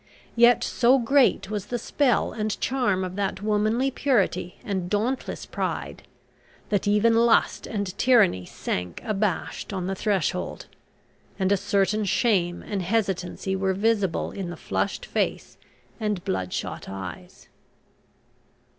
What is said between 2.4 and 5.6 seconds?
charm of that womanly purity and dauntless